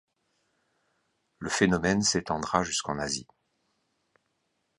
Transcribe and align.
Le 1.37 1.51
phénomène 1.51 2.01
s'étendra 2.01 2.63
jusqu'en 2.63 2.97
Asie. 2.97 3.27